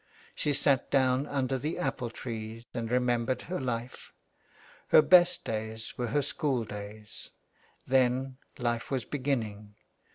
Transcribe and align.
She 0.33 0.53
sat 0.53 0.89
down 0.89 1.27
under 1.27 1.59
the 1.59 1.77
apple 1.77 2.09
tree 2.09 2.65
and 2.73 2.89
remembered 2.89 3.43
her 3.43 3.61
life. 3.61 4.11
Her 4.87 5.03
best 5.03 5.45
days 5.45 5.95
were 5.95 6.07
her 6.07 6.23
school 6.23 6.65
days. 6.65 7.29
Then 7.85 8.37
life 8.57 8.89
was 8.89 9.05
beginning. 9.05 9.75